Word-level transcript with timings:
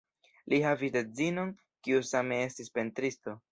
Li 0.53 0.59
havis 0.67 0.97
edzinon, 1.01 1.53
kiu 1.89 2.01
same 2.15 2.43
estis 2.49 2.75
pentristo. 2.81 3.39